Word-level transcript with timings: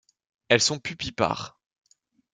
Elles 0.49 0.61
sont 0.63 0.79
pupipares. 0.79 1.59